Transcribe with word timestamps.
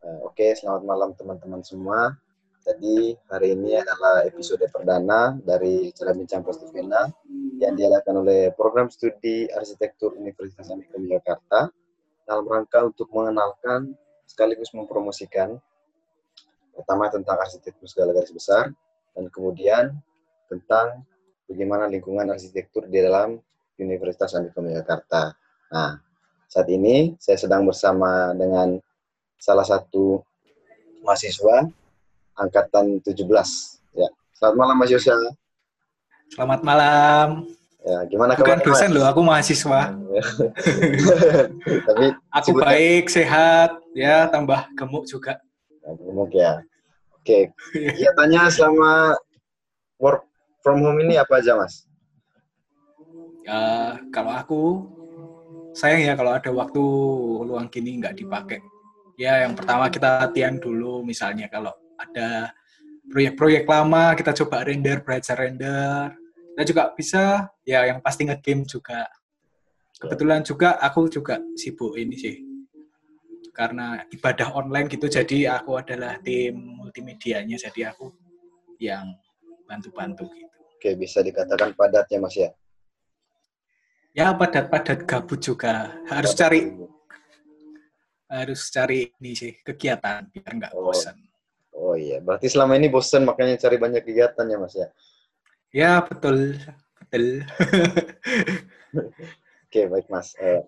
Uh, 0.00 0.32
Oke, 0.32 0.56
selamat 0.56 0.82
malam 0.88 1.12
teman-teman 1.12 1.60
semua. 1.60 2.16
Jadi 2.64 3.20
hari 3.28 3.52
ini 3.52 3.76
adalah 3.76 4.24
episode 4.24 4.64
perdana 4.72 5.36
dari 5.44 5.92
Cara 5.92 6.16
Bincang 6.16 6.40
Positifina 6.40 7.04
yang 7.60 7.76
diadakan 7.76 8.24
oleh 8.24 8.48
Program 8.56 8.88
Studi 8.88 9.44
Arsitektur 9.52 10.16
Universitas 10.16 10.72
Amikom 10.72 11.04
Jakarta 11.04 11.68
dalam 12.24 12.48
rangka 12.48 12.80
untuk 12.88 13.12
mengenalkan 13.12 13.92
sekaligus 14.24 14.72
mempromosikan 14.72 15.60
pertama 16.72 17.12
tentang 17.12 17.36
arsitektur 17.36 17.84
segala 17.84 18.16
garis 18.16 18.32
besar 18.32 18.72
dan 19.12 19.28
kemudian 19.28 19.92
tentang 20.48 21.04
bagaimana 21.44 21.92
lingkungan 21.92 22.32
arsitektur 22.32 22.88
di 22.88 23.04
dalam 23.04 23.36
Universitas 23.76 24.32
Amikom 24.32 24.64
Jakarta. 24.64 25.36
Nah, 25.68 26.00
saat 26.48 26.72
ini 26.72 27.20
saya 27.20 27.36
sedang 27.36 27.68
bersama 27.68 28.32
dengan 28.32 28.80
salah 29.40 29.64
satu 29.64 30.20
mahasiswa 31.00 31.72
angkatan 32.36 33.00
17. 33.00 33.24
Ya. 33.96 34.08
Selamat 34.36 34.56
malam 34.60 34.76
Mas 34.76 34.92
Yosha. 34.92 35.16
Selamat 36.28 36.60
malam. 36.60 37.48
Ya, 37.80 38.04
gimana 38.12 38.36
Bukan 38.36 38.60
dosen 38.60 38.92
loh, 38.92 39.08
aku 39.08 39.24
mahasiswa. 39.24 39.96
Tapi 41.88 42.06
aku 42.28 42.50
baik, 42.60 43.08
sehat, 43.08 43.80
ya 43.96 44.28
tambah 44.28 44.68
gemuk 44.76 45.08
juga. 45.08 45.40
Ya, 45.80 45.88
gemuk 45.96 46.30
ya. 46.36 46.60
Oke. 47.16 47.48
Okay. 47.72 48.12
tanya 48.20 48.52
selama 48.52 49.16
work 49.96 50.28
from 50.60 50.84
home 50.84 51.00
ini 51.00 51.16
apa 51.16 51.40
aja, 51.40 51.56
Mas? 51.56 51.88
Ya, 53.48 53.96
kalau 54.12 54.32
aku 54.36 54.62
sayang 55.72 56.04
ya 56.04 56.12
kalau 56.12 56.36
ada 56.36 56.52
waktu 56.52 56.84
luang 57.48 57.72
gini 57.72 57.96
nggak 57.96 58.20
dipakai. 58.20 58.60
Ya, 59.20 59.44
yang 59.44 59.52
pertama 59.52 59.92
kita 59.92 60.24
latihan 60.24 60.56
dulu 60.56 61.04
misalnya 61.04 61.44
kalau 61.52 61.76
ada 62.00 62.56
proyek-proyek 63.12 63.68
lama 63.68 64.16
kita 64.16 64.32
coba 64.32 64.64
render, 64.64 65.04
belajar 65.04 65.36
render. 65.36 66.16
Kita 66.56 66.64
juga 66.64 66.82
bisa 66.96 67.52
ya 67.68 67.84
yang 67.84 68.00
pasti 68.00 68.24
ngegame 68.24 68.64
juga. 68.64 69.04
Kebetulan 70.00 70.40
juga 70.40 70.80
aku 70.80 71.12
juga 71.12 71.36
sibuk 71.52 72.00
ini 72.00 72.16
sih. 72.16 72.36
Karena 73.52 74.00
ibadah 74.08 74.56
online 74.56 74.88
gitu 74.88 75.04
jadi 75.04 75.60
aku 75.60 75.76
adalah 75.76 76.16
tim 76.24 76.56
multimedianya 76.80 77.60
jadi 77.60 77.92
aku 77.92 78.08
yang 78.80 79.04
bantu-bantu 79.68 80.32
gitu. 80.32 80.56
Oke, 80.80 80.96
bisa 80.96 81.20
dikatakan 81.20 81.76
padat 81.76 82.08
ya 82.08 82.24
Mas 82.24 82.32
ya? 82.40 82.56
Ya 84.16 84.32
padat-padat 84.32 85.04
gabut 85.04 85.44
juga. 85.44 85.92
Harus 86.08 86.32
padat 86.32 86.40
cari 86.40 86.60
harus 88.30 88.70
cari 88.70 89.10
ini 89.18 89.34
sih 89.34 89.52
kegiatan 89.66 90.30
biar 90.30 90.50
nggak 90.54 90.72
oh. 90.78 90.88
bosan. 90.88 91.18
Oh 91.74 91.98
iya, 91.98 92.22
berarti 92.22 92.46
selama 92.46 92.78
ini 92.78 92.86
bosan 92.86 93.26
makanya 93.26 93.58
cari 93.58 93.76
banyak 93.80 94.02
kegiatan 94.06 94.46
ya 94.46 94.58
Mas 94.58 94.74
ya? 94.78 94.88
Ya 95.70 95.92
betul, 96.02 96.58
betul. 97.02 97.42
Oke 99.66 99.80
baik 99.86 100.06
Mas. 100.06 100.34
Uh, 100.38 100.62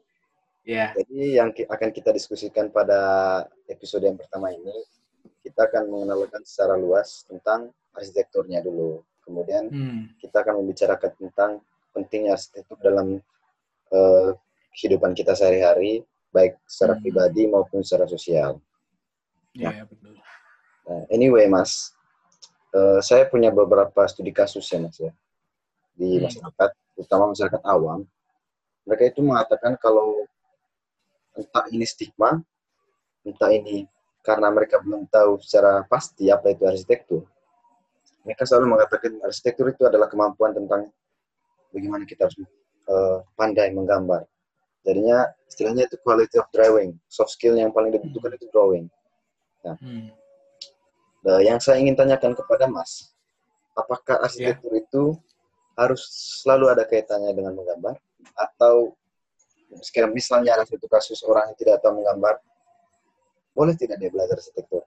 ya. 0.66 0.94
Jadi 0.94 1.38
yang 1.38 1.54
akan 1.54 1.90
kita 1.94 2.10
diskusikan 2.14 2.70
pada 2.70 3.42
episode 3.66 4.06
yang 4.06 4.18
pertama 4.18 4.50
ini, 4.54 4.86
kita 5.42 5.66
akan 5.70 5.90
mengenalkan 5.90 6.42
secara 6.46 6.78
luas 6.78 7.26
tentang 7.26 7.70
arsitekturnya 7.94 8.62
dulu. 8.62 9.02
Kemudian 9.22 9.70
hmm. 9.70 10.02
kita 10.18 10.42
akan 10.42 10.62
membicarakan 10.62 11.12
tentang 11.18 11.50
pentingnya 11.94 12.34
arsitektur 12.34 12.78
dalam 12.82 13.18
uh, 13.90 14.30
kehidupan 14.74 15.12
kita 15.12 15.36
sehari-hari, 15.36 16.02
baik 16.32 16.56
secara 16.64 16.96
hmm. 16.96 17.02
pribadi 17.04 17.42
maupun 17.46 17.84
secara 17.84 18.08
sosial. 18.08 18.58
Iya, 19.52 19.68
nah, 19.68 19.74
ya, 19.76 19.84
betul. 19.84 20.12
Nah, 20.82 21.02
anyway, 21.12 21.44
Mas, 21.46 21.92
uh, 22.72 22.98
saya 23.04 23.28
punya 23.28 23.52
beberapa 23.52 24.02
studi 24.08 24.32
kasus 24.32 24.64
ya, 24.66 24.80
Mas 24.80 24.96
ya, 24.98 25.12
di 25.94 26.18
hmm. 26.18 26.26
masyarakat, 26.26 26.70
terutama 26.96 27.36
masyarakat 27.36 27.62
awam. 27.68 28.08
Mereka 28.82 29.14
itu 29.14 29.20
mengatakan 29.22 29.78
kalau 29.78 30.26
entah 31.38 31.68
ini 31.70 31.86
stigma, 31.86 32.40
entah 33.22 33.52
ini 33.52 33.86
karena 34.24 34.48
mereka 34.50 34.82
belum 34.82 35.06
tahu 35.06 35.38
secara 35.38 35.86
pasti 35.86 36.32
apa 36.32 36.50
itu 36.50 36.66
arsitektur. 36.66 37.22
Mereka 38.22 38.46
selalu 38.46 38.78
mengatakan 38.78 39.18
arsitektur 39.22 39.70
itu 39.70 39.82
adalah 39.86 40.06
kemampuan 40.06 40.54
tentang 40.54 40.90
bagaimana 41.74 42.06
kita 42.06 42.26
harus 42.30 42.38
uh, 42.86 43.22
pandai 43.34 43.74
menggambar. 43.74 44.26
Jadinya 44.82 45.30
istilahnya 45.46 45.86
itu 45.86 45.96
quality 46.02 46.36
of 46.42 46.46
drawing, 46.50 46.98
soft 47.06 47.34
skill 47.34 47.54
yang 47.54 47.70
paling 47.70 47.94
dibutuhkan 47.94 48.34
itu 48.34 48.50
drawing. 48.50 48.90
Nah, 49.62 49.78
hmm. 49.78 50.10
Nah, 51.22 51.38
yang 51.38 51.62
saya 51.62 51.78
ingin 51.78 51.94
tanyakan 51.94 52.34
kepada 52.34 52.66
Mas, 52.66 53.14
apakah 53.78 54.18
arsitektur 54.26 54.74
yeah. 54.74 54.82
itu 54.82 55.02
harus 55.78 56.02
selalu 56.42 56.74
ada 56.74 56.82
kaitannya 56.82 57.30
dengan 57.30 57.54
menggambar 57.54 57.96
atau 58.34 58.98
sekarang 59.80 60.12
misalnya 60.12 60.58
ada 60.58 60.68
satu 60.68 60.84
kasus 60.90 61.22
orang 61.24 61.48
yang 61.48 61.56
tidak 61.56 61.80
tahu 61.80 62.02
menggambar, 62.02 62.42
boleh 63.54 63.72
tidak 63.78 64.02
dia 64.02 64.10
belajar 64.10 64.36
arsitektur? 64.36 64.82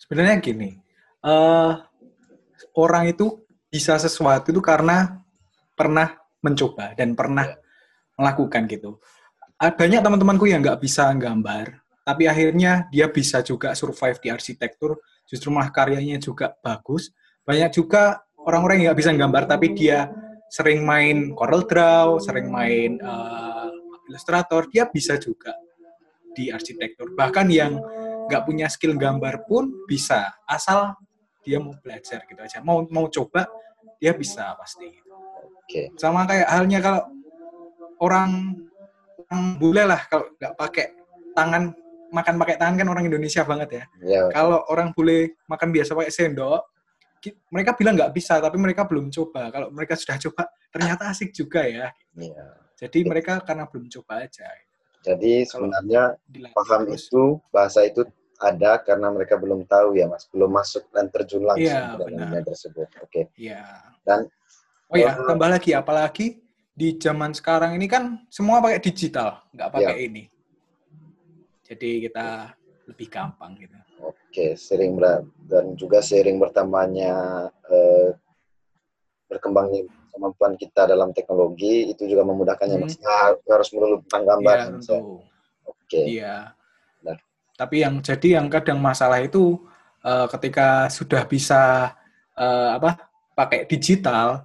Sebenarnya 0.00 0.40
gini, 0.42 0.80
uh, 1.22 1.78
orang 2.74 3.12
itu 3.12 3.38
bisa 3.70 4.00
sesuatu 4.00 4.50
itu 4.50 4.64
karena 4.64 5.22
pernah 5.76 6.18
mencoba 6.42 6.96
dan 6.96 7.14
pernah 7.14 7.52
yeah. 7.52 7.61
Melakukan 8.22 8.70
gitu. 8.70 9.02
Banyak 9.58 10.02
teman-temanku 10.02 10.46
yang 10.46 10.62
nggak 10.62 10.78
bisa 10.78 11.10
gambar, 11.14 11.82
tapi 12.02 12.26
akhirnya 12.26 12.86
dia 12.90 13.06
bisa 13.10 13.42
juga 13.42 13.74
survive 13.74 14.18
di 14.18 14.28
arsitektur, 14.30 14.98
justru 15.26 15.50
malah 15.50 15.70
karyanya 15.70 16.18
juga 16.18 16.54
bagus. 16.62 17.10
Banyak 17.46 17.70
juga 17.74 18.22
orang-orang 18.42 18.82
yang 18.82 18.86
nggak 18.90 19.00
bisa 19.02 19.10
gambar, 19.14 19.42
tapi 19.46 19.74
dia 19.74 20.10
sering 20.50 20.82
main 20.82 21.30
Corel 21.34 21.62
Draw, 21.66 22.18
sering 22.18 22.50
main 22.50 22.98
uh, 23.02 23.70
Illustrator, 24.10 24.66
dia 24.66 24.90
bisa 24.90 25.14
juga 25.14 25.54
di 26.34 26.50
arsitektur. 26.50 27.14
Bahkan 27.14 27.46
yang 27.48 27.78
nggak 28.26 28.42
punya 28.42 28.66
skill 28.66 28.98
gambar 28.98 29.46
pun 29.46 29.86
bisa, 29.86 30.42
asal 30.44 30.98
dia 31.46 31.62
mau 31.62 31.74
belajar 31.78 32.26
gitu 32.26 32.40
aja. 32.42 32.58
Mau 32.66 32.82
mau 32.90 33.06
coba, 33.06 33.46
dia 34.02 34.10
bisa 34.10 34.58
pasti. 34.58 34.90
Oke. 34.90 35.62
Okay. 35.70 35.86
Sama 35.94 36.26
kayak 36.26 36.50
halnya 36.50 36.78
kalau 36.82 37.02
orang, 38.02 38.58
orang 39.30 39.42
bule 39.56 39.82
lah 39.86 40.02
kalau 40.10 40.26
nggak 40.36 40.54
pakai 40.58 40.86
tangan 41.32 41.72
makan 42.12 42.34
pakai 42.36 42.56
tangan 42.60 42.76
kan 42.76 42.88
orang 42.92 43.04
Indonesia 43.08 43.42
banget 43.46 43.68
ya. 43.72 43.84
ya 44.04 44.22
Kalau 44.34 44.66
orang 44.68 44.92
boleh 44.92 45.32
makan 45.48 45.72
biasa 45.72 45.96
pakai 45.96 46.12
sendok, 46.12 46.60
mereka 47.48 47.72
bilang 47.78 47.94
nggak 47.96 48.12
bisa, 48.12 48.36
tapi 48.42 48.60
mereka 48.60 48.84
belum 48.84 49.08
coba. 49.08 49.48
Kalau 49.48 49.72
mereka 49.72 49.96
sudah 49.96 50.20
coba, 50.28 50.50
ternyata 50.68 51.08
asik 51.08 51.32
juga 51.32 51.64
ya. 51.64 51.88
ya. 52.18 52.46
Jadi 52.76 53.06
mereka 53.06 53.40
karena 53.40 53.64
belum 53.64 53.88
coba 53.88 54.26
aja. 54.26 54.44
Jadi 55.02 55.46
sebenarnya 55.46 56.18
paham 56.52 56.90
terus. 56.90 57.08
itu, 57.08 57.38
bahasa 57.48 57.86
itu 57.86 58.04
ada 58.42 58.78
karena 58.82 59.08
mereka 59.14 59.38
belum 59.38 59.64
tahu 59.70 59.94
ya 59.94 60.10
mas, 60.10 60.26
belum 60.30 60.50
masuk 60.50 60.90
dan 60.90 61.06
terjun 61.14 61.46
langsung 61.46 61.70
ya, 61.70 61.94
ke 61.94 62.06
dalamnya 62.10 62.42
tersebut. 62.42 62.88
Oke. 63.00 63.06
Okay. 63.06 63.24
Iya. 63.38 63.62
Dan 64.02 64.26
oh 64.90 64.96
ya, 64.98 65.14
tambah 65.14 65.48
lagi, 65.48 65.70
apalagi 65.78 66.41
di 66.82 66.98
zaman 66.98 67.30
sekarang 67.30 67.78
ini 67.78 67.86
kan 67.86 68.26
semua 68.26 68.58
pakai 68.58 68.82
digital, 68.82 69.38
nggak 69.54 69.70
pakai 69.70 69.94
ya. 69.94 70.06
ini 70.10 70.22
jadi 71.72 71.90
kita 72.10 72.26
lebih 72.90 73.06
gampang 73.08 73.54
gitu. 73.56 73.78
Oke, 74.02 74.58
sering 74.58 74.98
ber 74.98 75.22
dan 75.46 75.78
juga 75.78 76.02
sering 76.02 76.42
bertambahnya 76.42 77.46
eh, 77.70 78.10
berkembangnya 79.30 79.88
kemampuan 80.12 80.52
kita 80.60 80.84
dalam 80.84 81.16
teknologi 81.16 81.88
itu 81.88 82.04
juga 82.04 82.28
memudahkannya 82.28 82.84
hmm. 82.84 83.00
nah, 83.00 83.32
harus 83.48 83.72
melulu 83.72 84.04
tentang 84.04 84.28
gambar 84.28 84.56
ya, 84.60 84.64
tentu. 84.68 85.24
oke 85.64 86.00
iya 86.04 86.36
nah. 87.00 87.16
tapi 87.56 87.80
yang 87.80 88.04
jadi 88.04 88.36
yang 88.36 88.52
kadang 88.52 88.76
masalah 88.76 89.24
itu 89.24 89.56
uh, 90.04 90.28
ketika 90.36 90.92
sudah 90.92 91.24
bisa 91.24 91.96
uh, 92.36 92.76
apa 92.76 93.08
pakai 93.32 93.64
digital 93.64 94.44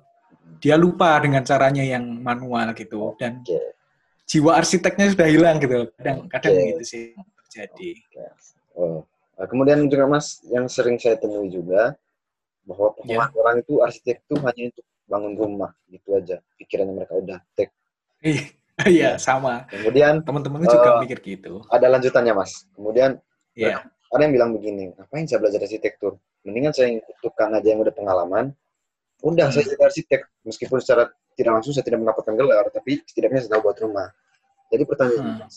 dia 0.58 0.76
lupa 0.80 1.20
dengan 1.22 1.44
caranya 1.44 1.84
yang 1.84 2.04
manual 2.24 2.72
gitu. 2.74 3.14
Dan 3.20 3.44
okay 3.44 3.78
jiwa 4.28 4.52
arsiteknya 4.60 5.16
sudah 5.16 5.28
hilang 5.32 5.58
gitu. 5.64 5.88
Kadang 5.98 6.28
kadang 6.28 6.54
okay. 6.54 6.68
gitu 6.76 6.84
sih 6.84 7.04
terjadi. 7.48 7.90
Okay. 8.12 8.30
oh. 8.76 9.02
Nah, 9.40 9.46
kemudian 9.48 9.88
juga 9.88 10.06
mas 10.10 10.44
yang 10.52 10.68
sering 10.68 11.00
saya 11.00 11.16
temui 11.16 11.48
juga 11.48 11.96
bahwa 12.68 12.92
yeah. 13.08 13.32
orang 13.32 13.64
itu 13.64 13.80
arsitek 13.80 14.26
itu 14.28 14.36
hanya 14.44 14.64
untuk 14.76 14.86
bangun 15.08 15.34
rumah. 15.40 15.72
Gitu 15.88 16.10
aja. 16.12 16.38
Pikirannya 16.60 16.94
mereka 16.94 17.14
udah 17.16 17.40
tek. 17.56 17.72
Iya. 18.84 19.16
Sama. 19.26 19.64
Kemudian 19.72 20.22
teman-teman 20.28 20.68
uh, 20.68 20.70
juga 20.70 20.90
eh, 21.00 21.00
mikir 21.08 21.20
gitu. 21.24 21.64
ada 21.72 21.88
lanjutannya 21.88 22.34
mas. 22.36 22.68
Kemudian 22.76 23.16
yeah. 23.56 23.88
ada 24.12 24.22
yang 24.22 24.36
bilang 24.36 24.52
begini 24.52 24.92
ngapain 24.92 25.24
saya 25.24 25.40
belajar 25.40 25.64
arsitektur? 25.64 26.20
Mendingan 26.44 26.76
saya 26.76 27.00
ikut 27.00 27.18
tukang 27.24 27.56
aja 27.56 27.68
yang 27.72 27.80
udah 27.80 27.96
pengalaman 27.96 28.52
hmm. 29.24 29.52
saya 29.54 29.64
jadi 29.66 29.82
arsitek 29.82 30.22
meskipun 30.46 30.78
secara 30.82 31.10
tidak 31.38 31.52
langsung 31.62 31.74
saya 31.74 31.86
tidak 31.86 32.02
mendapatkan 32.02 32.34
gelar, 32.34 32.66
tapi 32.74 33.02
setidaknya 33.06 33.46
saya 33.46 33.52
tahu 33.58 33.70
buat 33.70 33.78
rumah. 33.82 34.10
Jadi 34.74 34.84
pertanyaan 34.84 35.26
hmm. 35.26 35.38
mas, 35.46 35.56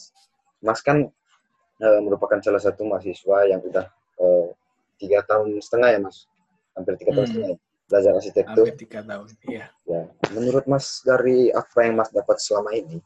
mas 0.61 0.81
kan 0.85 1.09
uh, 1.81 2.01
merupakan 2.05 2.39
salah 2.45 2.61
satu 2.61 2.85
mahasiswa 2.85 3.39
yang 3.49 3.61
udah 3.65 3.89
uh, 4.21 4.49
tiga 5.01 5.25
tahun 5.25 5.57
setengah 5.61 5.89
ya 5.97 5.99
mas, 6.05 6.29
hampir 6.77 6.95
tiga 7.01 7.17
tahun 7.17 7.27
Hmm. 7.27 7.33
setengah 7.33 7.51
ya, 7.51 7.59
belajar 7.91 8.13
arsitektur. 8.17 8.65
Hampir 8.69 8.77
tiga 8.79 9.01
tahun. 9.03 9.27
Iya. 9.49 9.67
Ya, 9.89 10.03
menurut 10.37 10.65
mas 10.69 10.87
dari 11.03 11.49
apa 11.51 11.79
yang 11.83 11.95
mas 11.97 12.11
dapat 12.13 12.37
selama 12.39 12.71
ini, 12.77 13.01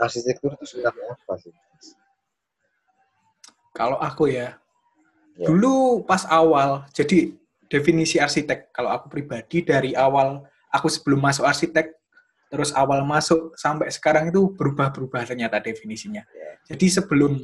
arsitektur 0.00 0.56
itu 0.56 0.64
sebenarnya 0.64 1.12
apa 1.12 1.34
sih? 1.38 1.54
Kalau 3.76 4.00
aku 4.00 4.32
ya, 4.32 4.56
Ya. 5.36 5.52
dulu 5.52 6.00
pas 6.08 6.24
awal, 6.32 6.88
jadi 6.96 7.36
definisi 7.66 8.16
arsitek, 8.18 8.72
kalau 8.72 8.90
aku 8.94 9.10
pribadi 9.10 9.62
dari 9.62 9.92
awal, 9.92 10.42
aku 10.70 10.86
sebelum 10.90 11.22
masuk 11.22 11.46
arsitek, 11.46 11.94
terus 12.46 12.70
awal 12.72 13.02
masuk 13.02 13.54
sampai 13.58 13.90
sekarang 13.90 14.30
itu 14.30 14.54
berubah-berubah 14.54 15.26
ternyata 15.26 15.58
definisinya. 15.58 16.22
Jadi 16.66 16.86
sebelum 16.90 17.42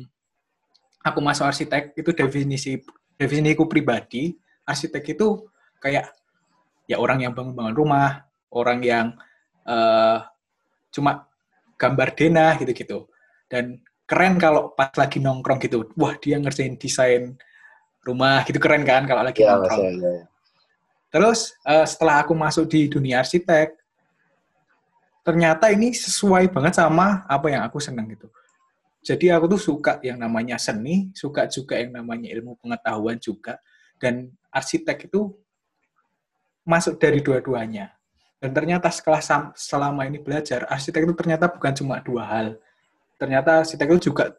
aku 1.02 1.18
masuk 1.18 1.46
arsitek, 1.46 1.98
itu 1.98 2.10
definisi 2.14 2.78
definisiku 3.18 3.66
pribadi, 3.66 4.34
arsitek 4.66 5.04
itu 5.18 5.46
kayak 5.82 6.10
ya 6.86 6.98
orang 6.98 7.26
yang 7.26 7.34
bangun-bangun 7.34 7.74
rumah, 7.74 8.26
orang 8.54 8.80
yang 8.82 9.06
eh, 9.66 10.18
cuma 10.94 11.26
gambar 11.74 12.08
denah 12.14 12.52
gitu-gitu. 12.62 13.10
Dan 13.50 13.82
keren 14.06 14.38
kalau 14.38 14.70
pas 14.74 14.94
lagi 14.94 15.18
nongkrong 15.18 15.58
gitu, 15.62 15.90
wah 15.98 16.14
dia 16.18 16.38
ngerjain 16.38 16.78
desain 16.78 17.34
rumah 18.02 18.42
gitu 18.46 18.58
keren 18.58 18.82
kan 18.82 19.06
kalau 19.06 19.22
lagi 19.22 19.42
Ya, 19.46 19.54
nongkrong. 19.54 20.02
ya. 20.02 20.26
Terus 21.12 21.54
eh, 21.62 21.86
setelah 21.86 22.26
aku 22.26 22.34
masuk 22.34 22.66
di 22.66 22.90
dunia 22.90 23.22
arsitek, 23.22 23.78
ternyata 25.22 25.70
ini 25.70 25.94
sesuai 25.94 26.50
banget 26.50 26.82
sama 26.82 27.22
apa 27.30 27.46
yang 27.52 27.62
aku 27.62 27.78
senang 27.78 28.10
gitu. 28.10 28.26
Jadi 29.02 29.34
aku 29.34 29.58
tuh 29.58 29.60
suka 29.60 29.98
yang 30.02 30.18
namanya 30.18 30.58
seni, 30.62 31.10
suka 31.14 31.50
juga 31.50 31.74
yang 31.74 31.90
namanya 31.90 32.30
ilmu 32.30 32.54
pengetahuan 32.58 33.18
juga, 33.18 33.58
dan 33.98 34.30
arsitek 34.50 35.10
itu 35.10 35.34
masuk 36.62 36.98
dari 37.02 37.18
dua-duanya. 37.18 37.90
Dan 38.38 38.54
ternyata 38.54 38.90
setelah 38.90 39.22
selama 39.54 40.06
ini 40.06 40.18
belajar, 40.22 40.66
arsitek 40.70 41.06
itu 41.06 41.14
ternyata 41.18 41.50
bukan 41.50 41.74
cuma 41.74 41.98
dua 42.02 42.26
hal. 42.26 42.46
Ternyata 43.18 43.62
arsitek 43.66 43.86
itu 43.98 44.10
juga 44.10 44.34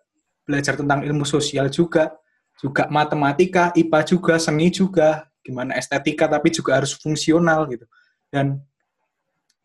belajar 0.47 0.75
tentang 0.79 1.03
ilmu 1.03 1.23
sosial 1.23 1.67
juga, 1.71 2.11
juga 2.59 2.87
matematika, 2.87 3.73
IPA 3.75 3.99
juga, 4.07 4.35
seni 4.39 4.67
juga, 4.69 5.27
gimana 5.43 5.75
estetika 5.75 6.25
tapi 6.29 6.49
juga 6.53 6.79
harus 6.79 6.95
fungsional 6.95 7.67
gitu. 7.69 7.85
Dan 8.29 8.61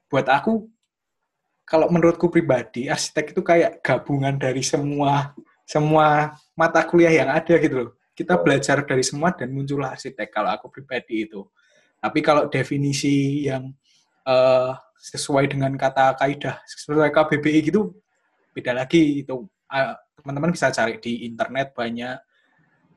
buat 0.09 0.27
aku 0.27 0.67
kalau 1.69 1.93
menurutku 1.93 2.33
pribadi 2.33 2.89
arsitek 2.89 3.37
itu 3.37 3.43
kayak 3.45 3.85
gabungan 3.85 4.41
dari 4.41 4.65
semua 4.65 5.37
semua 5.69 6.33
mata 6.57 6.81
kuliah 6.85 7.13
yang 7.13 7.29
ada 7.29 7.55
gitu 7.61 7.75
loh. 7.77 7.91
Kita 8.17 8.41
belajar 8.41 8.83
dari 8.83 9.05
semua 9.05 9.31
dan 9.31 9.53
muncullah 9.53 9.95
arsitek 9.95 10.33
kalau 10.33 10.51
aku 10.51 10.73
pribadi 10.73 11.29
itu. 11.29 11.45
Tapi 12.01 12.19
kalau 12.25 12.49
definisi 12.49 13.47
yang 13.47 13.71
eh, 14.27 14.73
sesuai 14.99 15.47
dengan 15.47 15.71
kata 15.79 16.19
kaidah 16.19 16.59
sesuai 16.67 17.15
KBBI 17.15 17.71
gitu 17.71 17.95
beda 18.51 18.75
lagi 18.75 19.23
itu 19.23 19.47
Ah, 19.69 20.01
teman-teman 20.17 20.49
bisa 20.57 20.73
cari 20.73 20.97
di 20.97 21.29
internet 21.29 21.77
banyak 21.77 22.17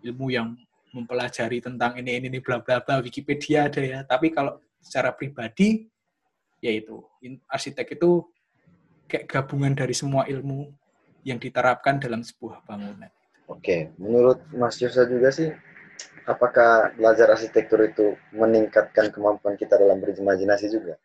ilmu 0.04 0.34
yang 0.34 0.58
mempelajari 0.92 1.64
tentang 1.64 1.96
ini 1.98 2.20
ini, 2.20 2.28
ini 2.28 2.40
bla 2.44 2.60
bla 2.60 2.84
bla 2.84 3.00
Wikipedia 3.00 3.72
ada 3.72 3.82
ya. 3.82 4.00
Tapi 4.04 4.34
kalau 4.34 4.60
secara 4.82 5.14
pribadi 5.16 5.88
yaitu 6.62 7.02
arsitek 7.50 7.98
itu 7.98 8.26
kayak 9.10 9.26
gabungan 9.26 9.74
dari 9.74 9.98
semua 9.98 10.30
ilmu 10.30 10.70
yang 11.26 11.42
diterapkan 11.42 11.98
dalam 11.98 12.22
sebuah 12.22 12.66
bangunan. 12.66 13.10
Oke, 13.50 13.92
menurut 13.98 14.46
Mas 14.54 14.78
Yosa 14.78 15.10
juga 15.10 15.34
sih, 15.34 15.50
apakah 16.24 16.94
belajar 16.96 17.34
arsitektur 17.34 17.82
itu 17.84 18.14
meningkatkan 18.32 19.10
kemampuan 19.10 19.58
kita 19.58 19.76
dalam 19.76 20.00
berimajinasi 20.00 20.70
juga? 20.70 20.96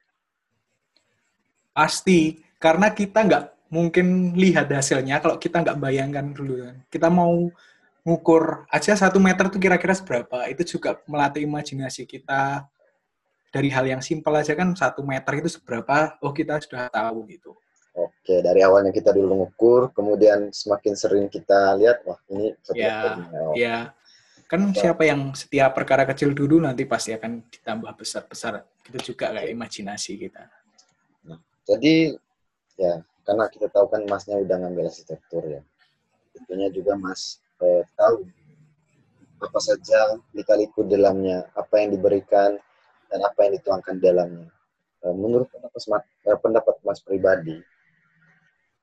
pasti 1.76 2.40
karena 2.56 2.88
kita 2.96 3.20
nggak 3.28 3.44
mungkin 3.68 4.32
lihat 4.32 4.72
hasilnya 4.72 5.20
kalau 5.20 5.36
kita 5.36 5.60
nggak 5.60 5.76
bayangkan 5.76 6.32
dulu 6.32 6.64
kan. 6.64 6.76
Kita 6.88 7.12
mau 7.12 7.52
ngukur 8.06 8.70
aja 8.70 8.94
satu 8.94 9.18
meter 9.18 9.50
tuh 9.50 9.58
kira-kira 9.58 9.90
seberapa. 9.90 10.46
Itu 10.46 10.78
juga 10.78 11.02
melatih 11.10 11.42
imajinasi 11.42 12.06
kita 12.06 12.62
dari 13.50 13.66
hal 13.66 13.82
yang 13.90 13.98
simpel 13.98 14.30
aja 14.38 14.54
kan 14.54 14.70
satu 14.78 15.02
meter 15.02 15.42
itu 15.42 15.58
seberapa 15.58 16.14
oh 16.22 16.30
kita 16.30 16.62
sudah 16.62 16.86
tahu 16.86 17.26
gitu. 17.26 17.58
Oke, 17.96 18.44
dari 18.44 18.60
awalnya 18.60 18.92
kita 18.92 19.08
dulu 19.08 19.32
mengukur, 19.32 19.88
kemudian 19.96 20.52
semakin 20.52 20.92
sering 20.92 21.26
kita 21.32 21.74
lihat, 21.80 22.04
wah 22.04 22.20
ini 22.28 22.52
Ya. 22.76 23.16
Oh, 23.32 23.56
ya. 23.56 23.96
Kan 24.46 24.70
siapa 24.76 25.08
yang 25.08 25.32
setiap 25.32 25.72
perkara 25.72 26.04
kecil 26.04 26.36
dulu 26.36 26.60
nanti 26.60 26.84
pasti 26.84 27.16
akan 27.16 27.42
ditambah 27.48 27.88
besar-besar. 27.96 28.68
Gitu 28.84 29.16
juga 29.16 29.32
kayak 29.32 29.48
imajinasi 29.48 30.12
kita. 30.28 30.44
Jadi, 31.66 32.14
ya, 32.76 33.00
karena 33.24 33.48
kita 33.48 33.66
tahu 33.72 33.88
kan 33.90 34.04
Masnya 34.06 34.38
udah 34.44 34.56
ngambil 34.60 34.92
arsitektur 34.92 35.42
ya. 35.48 35.64
Tentunya 36.36 36.68
juga 36.68 36.94
Mas 37.00 37.40
eh, 37.62 37.82
tahu 37.96 38.26
apa 39.36 39.58
saja 39.60 40.16
lika-liku 40.32 40.84
dalamnya, 40.84 41.44
apa 41.52 41.84
yang 41.84 41.92
diberikan, 41.92 42.56
dan 43.12 43.20
apa 43.22 43.38
yang 43.46 43.52
dituangkan 43.60 44.00
di 44.00 44.02
dalamnya. 44.04 44.48
Eh, 45.04 45.14
menurut 45.14 45.48
pendapat 45.52 45.80
Mas, 45.86 46.04
eh, 46.24 46.38
pendapat 46.40 46.74
Mas 46.82 47.00
pribadi, 47.04 47.60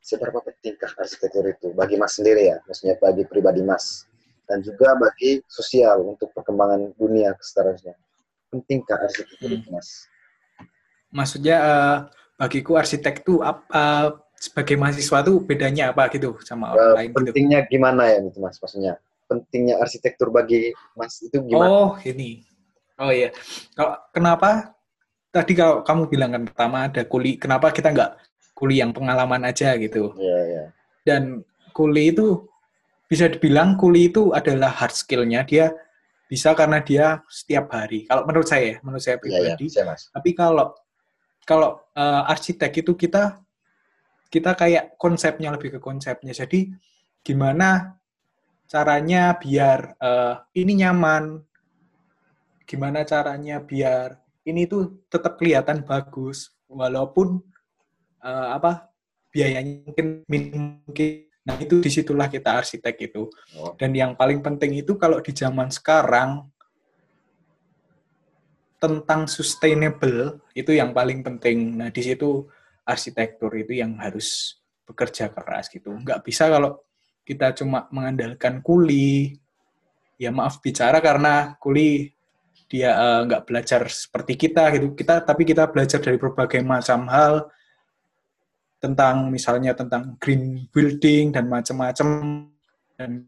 seberapa 0.04 0.40
pentingkah 0.44 0.94
arsitektur 1.00 1.48
itu 1.50 1.74
bagi 1.74 1.98
Mas 1.98 2.18
sendiri 2.20 2.54
ya, 2.54 2.58
maksudnya 2.70 2.96
bagi 3.02 3.26
pribadi 3.26 3.66
Mas, 3.66 4.06
dan 4.46 4.62
juga 4.62 4.94
bagi 4.96 5.42
sosial 5.50 6.06
untuk 6.06 6.30
perkembangan 6.38 6.94
dunia 6.96 7.34
seterusnya. 7.42 7.98
Pentingkah 8.54 9.02
arsitektur 9.02 9.50
itu, 9.50 9.70
Mas? 9.74 10.06
maksudnya 11.14 11.58
eh, 11.62 11.98
bagiku 12.42 12.76
arsitek 12.76 13.22
ap- 13.46 13.70
eh, 13.70 14.10
sebagai 14.44 14.76
mahasiswa 14.76 15.24
tuh 15.24 15.40
bedanya 15.40 15.96
apa 15.96 16.12
gitu 16.12 16.36
sama 16.44 16.76
orang 16.76 16.84
Eh, 16.84 16.94
lain 17.00 17.10
gitu 17.10 17.18
pentingnya 17.32 17.60
gimana 17.72 18.04
ya 18.12 18.18
itu 18.20 18.40
Mas, 18.44 18.60
maksudnya? 18.60 18.94
Pentingnya 19.32 19.76
arsitektur 19.80 20.28
bagi 20.36 20.76
Mas 21.00 21.24
itu 21.24 21.40
gimana? 21.48 21.70
Oh, 21.72 21.92
ini. 22.04 22.44
Oh 23.00 23.08
iya. 23.10 23.32
Kalau 23.72 23.96
kenapa 24.12 24.76
tadi 25.32 25.56
kalau 25.56 25.80
kamu 25.82 26.12
bilang 26.12 26.30
kan 26.36 26.44
pertama 26.44 26.78
ada 26.92 27.02
kuli, 27.08 27.40
kenapa 27.40 27.72
kita 27.72 27.96
nggak 27.96 28.12
kuli 28.52 28.84
yang 28.84 28.92
pengalaman 28.92 29.48
aja 29.48 29.80
gitu? 29.80 30.12
Iya, 30.20 30.40
iya. 30.52 30.64
Dan 31.08 31.40
kuli 31.72 32.12
itu 32.12 32.44
bisa 33.08 33.32
dibilang 33.32 33.80
kuli 33.80 34.12
itu 34.12 34.36
adalah 34.36 34.70
hard 34.76 34.94
skill-nya 34.94 35.48
dia 35.48 35.72
bisa 36.28 36.52
karena 36.52 36.82
dia 36.82 37.22
setiap 37.30 37.70
hari. 37.72 38.10
Kalau 38.10 38.26
menurut 38.26 38.48
saya, 38.50 38.78
menurut 38.84 39.02
saya 39.02 39.18
Iya, 39.22 39.24
iya, 39.24 39.56
pribadi. 39.56 39.66
saya 39.72 39.86
Mas. 39.88 40.10
Tapi 40.12 40.30
kalau 40.36 40.76
kalau 41.44 41.80
eh, 41.96 42.32
arsitek 42.32 42.84
itu 42.84 42.92
kita 42.96 43.43
kita 44.34 44.58
kayak 44.58 44.98
konsepnya 44.98 45.54
lebih 45.54 45.78
ke 45.78 45.80
konsepnya. 45.80 46.34
Jadi 46.34 46.74
gimana 47.22 47.94
caranya 48.66 49.38
biar 49.38 49.94
eh, 50.02 50.36
ini 50.58 50.82
nyaman, 50.82 51.38
gimana 52.66 53.06
caranya 53.06 53.62
biar 53.62 54.18
ini 54.50 54.66
tuh 54.66 55.06
tetap 55.06 55.38
kelihatan 55.38 55.86
bagus 55.86 56.50
walaupun 56.66 57.46
eh, 58.26 58.48
apa 58.58 58.90
biayanya 59.30 59.86
mungkin 59.86 60.26
mungkin. 60.26 61.30
Nah 61.44 61.60
itu 61.60 61.84
di 61.84 61.92
situlah 61.94 62.32
kita 62.32 62.58
arsitek 62.58 63.14
itu. 63.14 63.30
Oh, 63.60 63.76
Dan 63.78 63.94
yang 63.94 64.18
paling 64.18 64.42
penting 64.42 64.80
itu 64.80 64.98
kalau 64.98 65.22
di 65.22 65.36
zaman 65.36 65.70
sekarang 65.70 66.50
tentang 68.80 69.28
sustainable 69.32 70.44
itu 70.56 70.76
yang 70.76 70.92
paling 70.92 71.24
penting. 71.24 71.80
Nah, 71.80 71.88
di 71.88 72.04
situ 72.04 72.48
arsitektur 72.84 73.52
itu 73.56 73.80
yang 73.80 73.96
harus 74.00 74.60
bekerja 74.84 75.32
keras 75.32 75.72
gitu. 75.72 75.92
Nggak 75.92 76.24
bisa 76.24 76.52
kalau 76.52 76.80
kita 77.24 77.56
cuma 77.56 77.88
mengandalkan 77.90 78.60
kuli. 78.60 79.40
Ya 80.20 80.30
maaf 80.30 80.62
bicara 80.62 81.02
karena 81.02 81.58
kuli 81.58 82.14
dia 82.70 82.94
eh, 82.96 83.20
nggak 83.28 83.44
belajar 83.50 83.82
seperti 83.90 84.34
kita 84.36 84.72
gitu. 84.76 84.94
Kita 84.94 85.24
tapi 85.24 85.44
kita 85.44 85.68
belajar 85.72 86.00
dari 86.00 86.20
berbagai 86.20 86.62
macam 86.62 87.08
hal 87.10 87.48
tentang 88.84 89.32
misalnya 89.32 89.72
tentang 89.72 90.20
green 90.20 90.68
building 90.68 91.32
dan 91.32 91.48
macam-macam 91.48 92.08
dan 93.00 93.24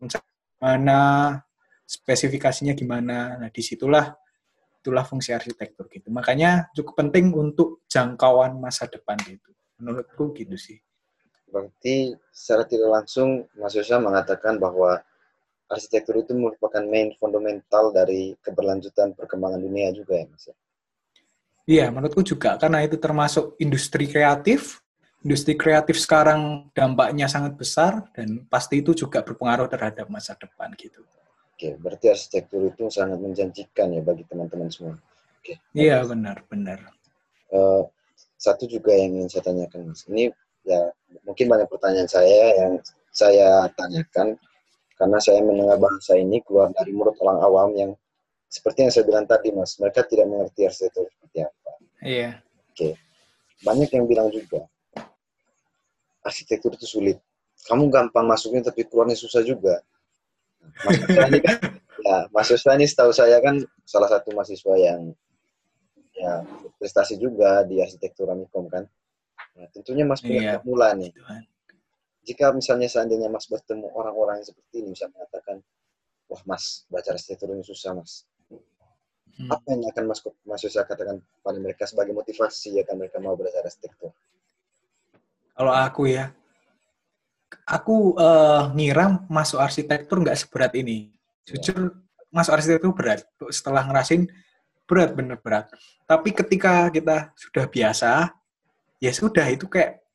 mana 0.60 1.02
spesifikasinya 1.88 2.76
gimana. 2.76 3.40
Nah, 3.40 3.50
di 3.54 3.62
situlah 3.64 4.12
itulah 4.86 5.02
fungsi 5.02 5.34
arsitektur 5.34 5.90
gitu. 5.90 6.14
Makanya 6.14 6.70
cukup 6.78 7.02
penting 7.02 7.34
untuk 7.34 7.82
jangkauan 7.90 8.62
masa 8.62 8.86
depan 8.86 9.18
gitu. 9.26 9.50
Menurutku 9.82 10.30
gitu 10.38 10.54
sih. 10.54 10.78
Berarti 11.50 12.14
secara 12.30 12.70
tidak 12.70 12.90
langsung 13.02 13.50
Mas 13.58 13.74
Yosa 13.74 13.98
mengatakan 13.98 14.62
bahwa 14.62 15.02
arsitektur 15.66 16.22
itu 16.22 16.38
merupakan 16.38 16.86
main 16.86 17.18
fundamental 17.18 17.90
dari 17.90 18.38
keberlanjutan 18.46 19.18
perkembangan 19.18 19.58
dunia 19.58 19.90
juga 19.90 20.22
ya 20.22 20.26
Mas. 20.30 20.46
ya? 20.46 20.56
Iya, 21.66 21.86
menurutku 21.90 22.22
juga 22.22 22.62
karena 22.62 22.86
itu 22.86 23.02
termasuk 23.02 23.58
industri 23.58 24.06
kreatif 24.06 24.86
industri 25.26 25.58
kreatif 25.58 25.98
sekarang 25.98 26.70
dampaknya 26.70 27.26
sangat 27.26 27.58
besar 27.58 28.06
dan 28.14 28.46
pasti 28.46 28.86
itu 28.86 28.94
juga 28.94 29.26
berpengaruh 29.26 29.66
terhadap 29.66 30.06
masa 30.06 30.38
depan 30.38 30.70
gitu. 30.78 31.02
Oke, 31.56 31.80
berarti 31.80 32.12
arsitektur 32.12 32.68
itu 32.68 32.92
sangat 32.92 33.16
menjanjikan 33.16 33.96
ya 33.96 34.04
bagi 34.04 34.28
teman-teman 34.28 34.68
semua. 34.68 35.00
Oke. 35.40 35.56
Iya 35.72 36.04
benar 36.04 36.44
benar. 36.52 36.84
Uh, 37.48 37.88
satu 38.36 38.68
juga 38.68 38.92
yang 38.92 39.16
ingin 39.16 39.32
saya 39.32 39.48
tanyakan 39.48 39.88
mas, 39.88 40.04
ini 40.12 40.36
ya 40.68 40.92
mungkin 41.24 41.48
banyak 41.48 41.72
pertanyaan 41.72 42.12
saya 42.12 42.60
yang 42.60 42.74
saya 43.16 43.72
tanyakan 43.80 44.36
karena 45.00 45.18
saya 45.24 45.40
mendengar 45.40 45.80
bahasa 45.80 46.20
ini 46.20 46.44
keluar 46.44 46.76
dari 46.76 46.92
mulut 46.92 47.16
orang 47.24 47.40
awam 47.40 47.70
yang 47.72 47.92
seperti 48.52 48.84
yang 48.84 48.92
saya 48.92 49.08
bilang 49.08 49.24
tadi 49.24 49.56
mas, 49.56 49.80
mereka 49.80 50.04
tidak 50.04 50.28
mengerti 50.28 50.68
arsitektur 50.68 51.08
seperti 51.08 51.48
apa. 51.48 51.72
Iya. 52.04 52.30
Oke, 52.76 53.00
banyak 53.64 53.90
yang 53.96 54.06
bilang 54.12 54.28
juga 54.28 54.68
arsitektur 56.20 56.76
itu 56.76 56.84
sulit. 56.84 57.18
Kamu 57.64 57.88
gampang 57.88 58.28
masuknya 58.28 58.60
tapi 58.68 58.84
keluarnya 58.84 59.16
susah 59.16 59.40
juga. 59.40 59.80
Mas 60.84 60.98
ini 61.30 61.40
kan, 61.42 61.58
ya 62.02 62.18
Mas 62.34 62.48
Yusra 62.52 62.74
ini 62.78 62.86
setahu 62.86 63.12
saya 63.12 63.38
kan 63.40 63.62
salah 63.86 64.10
satu 64.10 64.34
mahasiswa 64.36 64.76
yang 64.78 65.14
ya 66.16 66.48
prestasi 66.80 67.20
juga 67.20 67.64
di 67.68 67.84
arsitektur 67.84 68.32
Amikom 68.32 68.72
kan. 68.72 68.88
Nah, 69.56 69.68
tentunya 69.72 70.04
Mas 70.04 70.20
punya 70.24 70.42
iya. 70.42 70.52
formula 70.60 70.92
nih. 70.96 71.12
Jika 72.26 72.52
misalnya 72.52 72.90
seandainya 72.90 73.30
Mas 73.30 73.46
bertemu 73.46 73.88
orang-orang 73.94 74.42
yang 74.42 74.48
seperti 74.50 74.82
ini 74.82 74.98
bisa 74.98 75.08
mengatakan, 75.12 75.62
wah 76.28 76.42
Mas 76.48 76.84
baca 76.90 77.14
arsitektur 77.14 77.52
ini 77.54 77.64
susah 77.64 77.96
Mas. 77.96 78.26
Hmm. 79.36 79.52
Apa 79.52 79.76
yang 79.76 79.84
akan 79.92 80.04
Mas 80.08 80.20
Mas 80.48 80.64
Yusra 80.64 80.88
katakan 80.88 81.20
pada 81.44 81.58
mereka 81.60 81.84
sebagai 81.84 82.16
motivasi 82.16 82.80
akan 82.84 82.96
mereka 82.96 83.20
mau 83.20 83.36
belajar 83.36 83.64
arsitektur? 83.68 84.16
Kalau 85.56 85.72
aku 85.72 86.12
ya, 86.12 86.36
aku 87.66 88.14
uh, 88.16 88.70
ngira 88.78 89.26
masuk 89.26 89.58
arsitektur 89.58 90.22
nggak 90.22 90.38
seberat 90.38 90.72
ini. 90.78 91.10
Jujur 91.50 91.98
masuk 92.30 92.54
arsitektur 92.54 92.94
berat. 92.94 93.26
Setelah 93.50 93.86
ngerasin 93.90 94.30
berat 94.86 95.18
bener 95.18 95.42
berat. 95.42 95.66
Tapi 96.06 96.30
ketika 96.30 96.94
kita 96.94 97.34
sudah 97.34 97.66
biasa, 97.66 98.30
ya 99.02 99.12
sudah 99.12 99.50
itu 99.50 99.66
kayak 99.66 100.06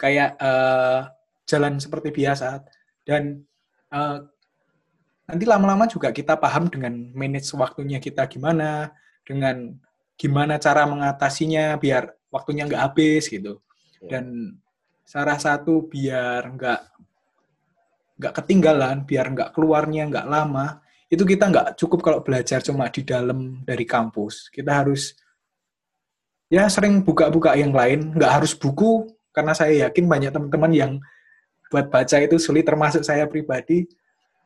kayak 0.00 0.34
uh, 0.40 1.12
jalan 1.44 1.76
seperti 1.76 2.10
biasa 2.10 2.64
dan 3.04 3.44
uh, 3.92 4.24
nanti 5.28 5.44
lama-lama 5.44 5.84
juga 5.84 6.10
kita 6.10 6.40
paham 6.40 6.72
dengan 6.72 6.92
manage 7.12 7.52
waktunya 7.52 8.00
kita 8.00 8.24
gimana, 8.28 8.92
dengan 9.28 9.76
gimana 10.16 10.56
cara 10.56 10.88
mengatasinya 10.88 11.76
biar 11.76 12.12
waktunya 12.32 12.64
nggak 12.64 12.82
habis 12.90 13.28
gitu. 13.28 13.60
Ya. 14.04 14.18
Dan 14.18 14.56
salah 15.04 15.36
satu 15.36 15.84
biar 15.84 16.48
nggak 16.56 16.80
nggak 18.18 18.34
ketinggalan, 18.40 19.04
biar 19.04 19.26
nggak 19.30 19.50
keluarnya 19.52 20.08
nggak 20.08 20.26
lama, 20.26 20.80
itu 21.12 21.22
kita 21.22 21.50
nggak 21.50 21.68
cukup 21.78 22.00
kalau 22.00 22.18
belajar 22.24 22.64
cuma 22.64 22.88
di 22.88 23.04
dalam 23.04 23.62
dari 23.62 23.84
kampus. 23.84 24.48
Kita 24.48 24.82
harus 24.82 25.12
ya 26.48 26.66
sering 26.72 27.04
buka-buka 27.04 27.54
yang 27.54 27.74
lain, 27.74 28.16
nggak 28.16 28.32
harus 28.42 28.56
buku, 28.56 29.10
karena 29.34 29.52
saya 29.52 29.88
yakin 29.88 30.06
banyak 30.08 30.30
teman-teman 30.32 30.72
yang 30.72 30.92
buat 31.68 31.90
baca 31.90 32.16
itu 32.22 32.38
sulit, 32.38 32.64
termasuk 32.64 33.02
saya 33.02 33.26
pribadi, 33.26 33.84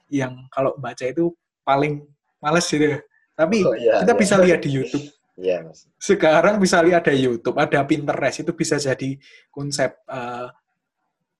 yang 0.09 0.49
kalau 0.49 0.73
baca 0.81 1.05
itu 1.05 1.31
paling 1.63 2.01
males 2.41 2.65
gitu. 2.65 2.97
Tapi 3.37 3.63
oh, 3.63 3.77
iya, 3.77 4.03
kita 4.03 4.15
iya. 4.17 4.19
bisa 4.19 4.35
lihat 4.41 4.61
di 4.65 4.71
YouTube 4.75 5.18
Iya, 5.39 5.63
Mas. 5.63 5.87
Sekarang 6.03 6.59
bisa 6.59 6.83
lihat 6.83 7.07
ada 7.07 7.15
YouTube, 7.15 7.55
ada 7.55 7.81
Pinterest, 7.87 8.43
itu 8.43 8.51
bisa 8.51 8.75
jadi 8.75 9.15
konsep 9.55 10.03
uh, 10.11 10.51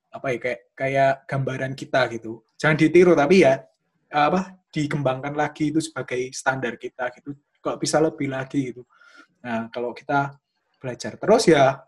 apa 0.09 0.27
ya 0.33 0.39
kayak 0.39 0.61
kayak 0.79 1.13
gambaran 1.27 1.75
kita 1.75 2.07
gitu. 2.15 2.47
Jangan 2.55 2.79
ditiru 2.79 3.13
tapi 3.19 3.43
ya 3.43 3.59
apa 4.09 4.57
dikembangkan 4.71 5.35
lagi 5.35 5.75
itu 5.75 5.83
sebagai 5.83 6.31
standar 6.31 6.79
kita 6.79 7.11
gitu. 7.19 7.35
Kalau 7.59 7.77
bisa 7.77 7.99
lebih 7.99 8.31
lagi 8.31 8.71
gitu. 8.71 8.87
Nah, 9.43 9.67
kalau 9.75 9.91
kita 9.91 10.39
belajar 10.79 11.19
terus 11.19 11.51
ya 11.51 11.83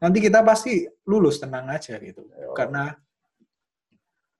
nanti 0.00 0.18
kita 0.24 0.40
pasti 0.40 0.88
lulus 1.04 1.36
tenang 1.36 1.68
aja 1.68 2.00
gitu. 2.00 2.24
Oh. 2.48 2.56
Karena 2.56 2.96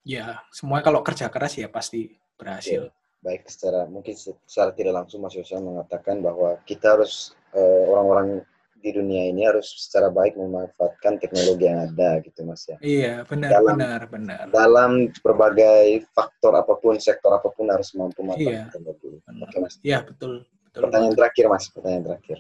ya 0.03 0.41
semua 0.49 0.81
kalau 0.81 1.05
kerja 1.05 1.29
keras 1.29 1.61
ya 1.61 1.69
pasti 1.69 2.09
berhasil. 2.41 2.89
Yeah 2.89 3.02
baik 3.23 3.47
secara 3.47 3.87
mungkin 3.87 4.19
secara 4.19 4.75
tidak 4.75 4.99
langsung 4.99 5.23
Mas 5.23 5.39
Yosya 5.39 5.63
mengatakan 5.63 6.19
bahwa 6.21 6.59
kita 6.67 6.99
harus 6.99 7.33
eh, 7.55 7.85
orang-orang 7.87 8.43
di 8.83 8.91
dunia 8.91 9.31
ini 9.31 9.47
harus 9.47 9.71
secara 9.79 10.11
baik 10.11 10.35
memanfaatkan 10.35 11.23
teknologi 11.23 11.71
yang 11.71 11.87
ada 11.87 12.19
gitu 12.27 12.43
Mas 12.43 12.67
ya. 12.67 12.77
Iya, 12.83 13.15
benar 13.31 13.51
dalam, 13.55 13.77
benar 13.79 14.01
benar. 14.11 14.45
Dalam 14.51 14.91
berbagai 15.23 16.03
faktor 16.11 16.59
apa 16.59 16.75
pun, 16.83 16.99
sektor 16.99 17.31
apa 17.31 17.47
pun 17.55 17.71
harus 17.71 17.95
mampu 17.95 18.27
memanfaatkan 18.27 18.51
iya, 18.51 18.75
teknologi. 18.75 19.23
Oke, 19.23 19.57
Mas. 19.63 19.75
Iya, 19.87 20.03
betul. 20.03 20.43
betul 20.67 20.83
pertanyaan 20.83 21.15
betul. 21.15 21.21
terakhir 21.23 21.45
Mas, 21.47 21.65
pertanyaan 21.71 22.05
terakhir. 22.11 22.39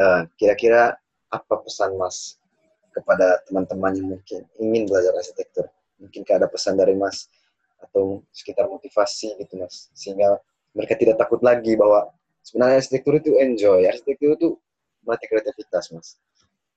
Uh, 0.00 0.22
kira-kira 0.40 0.82
apa 1.28 1.54
pesan 1.60 1.92
Mas 2.00 2.40
kepada 2.96 3.44
teman-teman 3.44 3.92
yang 3.92 4.08
mungkin 4.16 4.40
ingin 4.56 4.88
belajar 4.88 5.12
arsitektur? 5.20 5.68
Mungkinkah 6.00 6.40
ada 6.40 6.48
pesan 6.48 6.80
dari 6.80 6.96
Mas 6.96 7.28
atau 7.80 8.22
sekitar 8.30 8.68
motivasi 8.68 9.36
gitu 9.40 9.60
mas. 9.60 9.88
Sehingga 9.96 10.38
mereka 10.76 10.94
tidak 10.94 11.18
takut 11.18 11.40
lagi 11.40 11.74
bahwa 11.74 12.12
sebenarnya 12.44 12.80
arsitektur 12.80 13.18
itu 13.18 13.36
enjoy. 13.40 13.88
Arsitektur 13.88 14.36
itu 14.36 14.48
melatih 15.04 15.28
kreativitas 15.28 15.90
mas. 15.92 16.20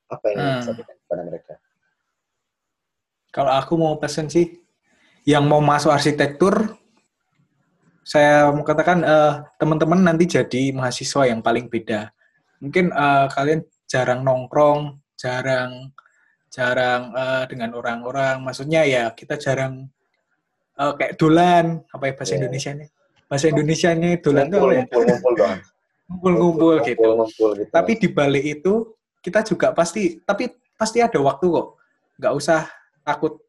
Apa 0.08 0.26
yang 0.32 0.40
hmm. 0.40 0.64
sampaikan 0.64 0.96
kepada 1.00 1.22
mereka? 1.26 1.54
Kalau 3.34 3.52
aku 3.54 3.74
mau 3.76 3.98
pesen 3.98 4.30
sih 4.30 4.62
yang 5.26 5.48
mau 5.48 5.64
masuk 5.64 5.90
arsitektur 5.90 6.78
saya 8.04 8.52
mau 8.52 8.68
katakan 8.68 9.00
uh, 9.00 9.48
teman-teman 9.56 10.04
nanti 10.04 10.28
jadi 10.28 10.76
mahasiswa 10.76 11.24
yang 11.24 11.40
paling 11.40 11.72
beda. 11.72 12.12
Mungkin 12.60 12.92
uh, 12.92 13.32
kalian 13.32 13.64
jarang 13.88 14.28
nongkrong 14.28 15.00
jarang 15.16 15.96
jarang 16.52 17.16
uh, 17.16 17.48
dengan 17.48 17.72
orang-orang. 17.74 18.44
Maksudnya 18.44 18.84
ya 18.84 19.10
kita 19.16 19.40
jarang 19.40 19.88
uh, 20.80 20.94
kayak 20.98 21.14
dolan 21.20 21.82
apa 21.94 22.04
ya 22.10 22.14
bahasa 22.18 22.34
yeah. 22.34 22.40
Indonesia 22.44 22.72
nya? 22.74 22.88
Bahasa 23.30 23.46
Indonesia 23.50 23.90
nya 23.94 24.10
dolan 24.22 24.46
tuh 24.50 24.60
ya? 24.72 24.84
ngumpul 26.14 26.74
gitu. 26.84 27.04
Ngumpul, 27.16 27.52
gitu. 27.58 27.70
Tapi 27.72 27.92
di 27.98 28.08
balik 28.12 28.46
itu 28.62 28.94
kita 29.24 29.42
juga 29.42 29.72
pasti 29.72 30.22
tapi 30.22 30.52
pasti 30.78 31.00
ada 31.00 31.18
waktu 31.22 31.46
kok. 31.48 31.68
Nggak 32.20 32.34
usah 32.38 32.62
takut 33.02 33.42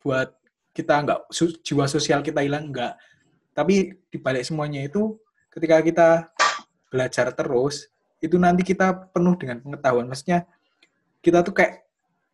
buat 0.00 0.32
kita 0.72 1.04
nggak 1.04 1.20
jiwa 1.62 1.84
sosial 1.90 2.24
kita 2.24 2.40
hilang 2.40 2.72
nggak. 2.72 2.96
Tapi 3.52 3.92
di 4.08 4.18
balik 4.18 4.46
semuanya 4.48 4.80
itu 4.80 5.20
ketika 5.52 5.84
kita 5.84 6.08
belajar 6.88 7.28
terus 7.36 7.92
itu 8.22 8.38
nanti 8.38 8.62
kita 8.64 9.12
penuh 9.12 9.36
dengan 9.36 9.60
pengetahuan. 9.60 10.08
Maksudnya 10.08 10.48
kita 11.20 11.44
tuh 11.44 11.52
kayak 11.52 11.84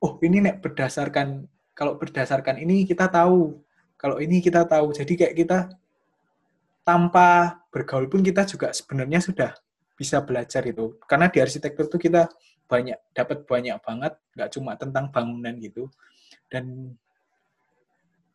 oh 0.04 0.14
ini 0.22 0.44
nek 0.44 0.62
berdasarkan 0.62 1.48
kalau 1.74 1.98
berdasarkan 1.98 2.58
ini 2.62 2.86
kita 2.86 3.10
tahu 3.10 3.58
kalau 3.98 4.22
ini 4.22 4.38
kita 4.38 4.62
tahu. 4.64 4.94
Jadi 4.94 5.12
kayak 5.18 5.34
kita 5.34 5.58
tanpa 6.86 7.60
bergaul 7.68 8.06
pun 8.06 8.22
kita 8.22 8.46
juga 8.46 8.70
sebenarnya 8.70 9.18
sudah 9.18 9.50
bisa 9.98 10.22
belajar 10.22 10.62
itu. 10.64 10.96
Karena 11.04 11.26
di 11.26 11.42
arsitektur 11.42 11.90
itu 11.90 11.98
kita 11.98 12.30
banyak 12.70 12.96
dapat 13.12 13.42
banyak 13.44 13.76
banget, 13.82 14.12
nggak 14.38 14.50
cuma 14.54 14.78
tentang 14.78 15.10
bangunan 15.10 15.52
gitu. 15.58 15.90
Dan 16.46 16.94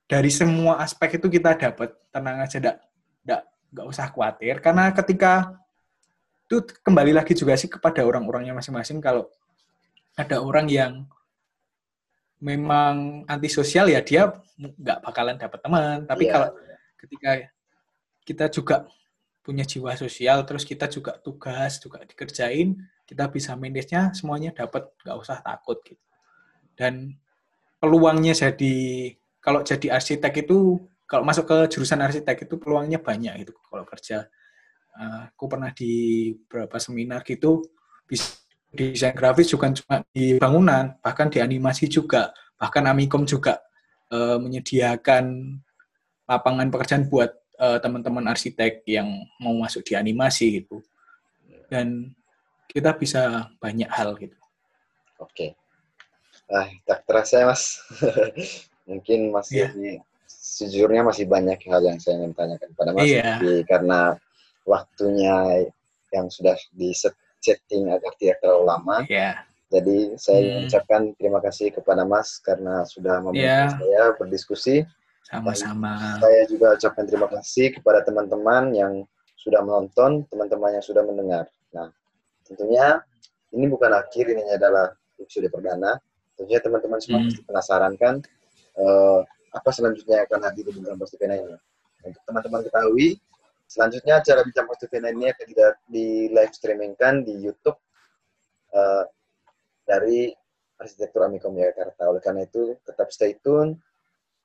dari 0.06 0.30
semua 0.30 0.84
aspek 0.84 1.18
itu 1.18 1.32
kita 1.32 1.56
dapat 1.56 1.96
tenang 2.12 2.44
aja, 2.44 2.60
nggak 2.60 3.42
nggak 3.74 3.88
usah 3.88 4.12
khawatir. 4.12 4.60
Karena 4.60 4.92
ketika 4.92 5.64
itu 6.46 6.60
kembali 6.84 7.16
lagi 7.16 7.34
juga 7.34 7.56
sih 7.56 7.72
kepada 7.72 8.04
orang-orangnya 8.04 8.54
masing-masing. 8.54 9.00
Kalau 9.00 9.32
ada 10.14 10.44
orang 10.44 10.68
yang 10.70 11.08
memang 12.44 13.24
antisosial 13.32 13.88
ya 13.88 14.04
dia 14.04 14.28
nggak 14.60 15.00
bakalan 15.00 15.40
dapat 15.40 15.60
teman. 15.64 15.98
Tapi 16.04 16.28
yeah. 16.28 16.34
kalau 16.36 16.50
ketika 17.00 17.32
kita 18.28 18.46
juga 18.52 18.76
punya 19.44 19.64
jiwa 19.64 19.96
sosial, 19.96 20.44
terus 20.44 20.68
kita 20.68 20.92
juga 20.92 21.16
tugas 21.20 21.80
juga 21.80 22.04
dikerjain, 22.04 22.76
kita 23.08 23.28
bisa 23.32 23.56
manage-nya 23.56 24.12
semuanya 24.16 24.52
dapat, 24.52 24.92
nggak 25.04 25.18
usah 25.20 25.40
takut 25.44 25.80
gitu. 25.84 26.00
Dan 26.76 27.16
peluangnya 27.80 28.36
jadi 28.36 28.76
kalau 29.44 29.64
jadi 29.64 30.00
arsitek 30.00 30.48
itu 30.48 30.80
kalau 31.08 31.24
masuk 31.28 31.48
ke 31.48 31.58
jurusan 31.76 32.00
arsitek 32.00 32.48
itu 32.48 32.56
peluangnya 32.60 33.00
banyak 33.00 33.48
itu 33.48 33.52
kalau 33.68 33.88
kerja. 33.88 34.28
Uh, 34.94 35.26
aku 35.26 35.50
pernah 35.50 35.74
di 35.74 36.30
beberapa 36.46 36.78
seminar 36.78 37.26
gitu 37.26 37.66
bisa 38.06 38.43
desain 38.74 39.14
grafis 39.14 39.54
juga 39.54 39.70
cuma 39.70 40.02
di 40.10 40.36
bangunan, 40.42 40.98
bahkan 41.00 41.30
di 41.30 41.38
animasi 41.38 41.86
juga. 41.86 42.34
Bahkan 42.58 42.84
Amikom 42.90 43.24
juga 43.24 43.62
uh, 44.10 44.42
menyediakan 44.42 45.56
lapangan 46.26 46.68
pekerjaan 46.74 47.06
buat 47.06 47.32
uh, 47.62 47.78
teman-teman 47.78 48.26
arsitek 48.34 48.82
yang 48.90 49.08
mau 49.38 49.54
masuk 49.62 49.86
di 49.86 49.94
animasi 49.94 50.64
gitu. 50.64 50.82
Dan 51.70 52.14
kita 52.66 52.98
bisa 52.98 53.54
banyak 53.62 53.90
hal 53.94 54.18
gitu. 54.18 54.36
Oke. 55.22 55.54
Ah, 56.50 56.68
tak 56.84 57.06
terasa 57.06 57.46
ya, 57.46 57.46
Mas. 57.48 57.80
Mungkin 58.90 59.32
masih 59.32 59.70
Iya. 59.74 60.02
sejujurnya 60.28 61.08
masih 61.08 61.24
banyak 61.30 61.62
hal 61.70 61.82
yang 61.86 61.98
saya 62.02 62.20
ingin 62.20 62.34
tanyakan 62.36 62.70
pada 62.76 62.92
Mas. 62.92 63.08
Tapi 63.08 63.64
karena 63.70 64.18
waktunya 64.68 65.70
yang 66.12 66.28
sudah 66.28 66.58
di 66.76 66.92
set- 66.92 67.18
setting 67.44 67.92
agar 67.92 68.16
tidak 68.16 68.40
terlalu 68.40 68.64
lama, 68.72 68.98
Iya. 69.06 69.44
jadi 69.68 69.98
saya 70.16 70.40
Hmm. 70.40 70.52
mengucapkan 70.64 71.02
terima 71.20 71.40
kasih 71.44 71.68
kepada 71.76 72.08
Mas 72.08 72.40
karena 72.40 72.88
sudah 72.88 73.20
membantu 73.20 73.44
Iya. 73.44 73.76
saya 73.76 74.02
berdiskusi. 74.16 74.76
Sama-sama. 75.28 76.20
Saya 76.22 76.46
juga 76.48 76.78
ucapkan 76.78 77.04
terima 77.04 77.28
kasih 77.28 77.74
kepada 77.76 78.06
teman-teman 78.06 78.70
yang 78.72 78.94
sudah 79.36 79.60
menonton, 79.60 80.24
teman-teman 80.30 80.78
yang 80.78 80.86
sudah 80.86 81.04
mendengar. 81.04 81.50
Nah, 81.74 81.90
tentunya 82.46 83.02
ini 83.52 83.66
bukan 83.68 83.92
akhir, 83.92 84.30
ini 84.30 84.46
adalah 84.48 84.94
episode 85.20 85.50
perdana. 85.50 85.98
Tentunya 86.38 86.62
teman-teman 86.62 87.00
semua 87.02 87.20
Hmm. 87.22 87.28
pasti 87.30 87.42
penasaran 87.44 87.94
kan 88.00 88.16
eh, 88.74 89.20
apa 89.54 89.70
selanjutnya 89.70 90.18
yang 90.18 90.26
akan 90.26 90.42
hadir 90.50 90.66
di 90.66 90.72
Bincang 90.74 90.98
Positif 90.98 91.22
ini. 91.30 91.46
Untuk 92.02 92.22
teman-teman 92.26 92.66
ketahui, 92.66 93.22
selanjutnya 93.74 94.22
acara 94.22 94.46
Bincang 94.46 94.70
Positif 94.70 94.94
ini 95.02 95.26
akan 95.34 95.46
di, 95.50 95.56
di 95.90 96.08
live 96.30 96.54
streamingkan 96.54 97.26
di 97.26 97.34
YouTube 97.42 97.82
eh, 98.70 99.04
dari 99.90 100.30
Arsitektur 100.78 101.26
Amikom 101.26 101.58
Jakarta. 101.58 102.06
Oleh 102.06 102.22
karena 102.22 102.46
itu, 102.46 102.78
tetap 102.86 103.10
stay 103.10 103.34
tune. 103.42 103.82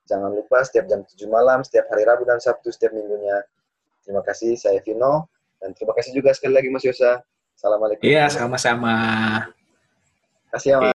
Jangan 0.08 0.32
lupa 0.32 0.64
setiap 0.64 0.88
jam 0.88 1.04
7 1.04 1.28
malam, 1.28 1.61
setiap 1.61 1.85
hari 1.92 2.08
Rabu 2.08 2.25
dan 2.25 2.40
Sabtu, 2.40 2.73
setiap 2.73 2.97
minggunya. 2.97 3.44
Terima 4.00 4.25
kasih, 4.25 4.56
saya 4.56 4.80
Vino. 4.80 5.28
Dan 5.61 5.76
terima 5.76 5.92
kasih 5.92 6.16
juga 6.16 6.32
sekali 6.32 6.56
lagi 6.56 6.73
Mas 6.73 6.87
Yosa. 6.87 7.20
Assalamualaikum. 7.52 8.06
Iya, 8.06 8.30
sama-sama. 8.32 8.97
Terima 9.50 10.50
kasih 10.56 10.68
ya, 10.70 10.76
Mas. 10.78 10.87